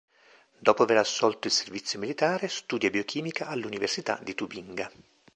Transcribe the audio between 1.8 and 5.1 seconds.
militare, studia biochimica all'Università di Tubinga.